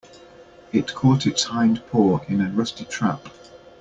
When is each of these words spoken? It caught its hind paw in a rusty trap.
It 0.71 0.95
caught 0.95 1.27
its 1.27 1.43
hind 1.43 1.83
paw 1.91 2.21
in 2.27 2.41
a 2.41 2.49
rusty 2.49 2.85
trap. 2.85 3.27